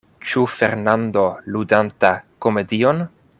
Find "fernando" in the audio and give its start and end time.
0.53-1.25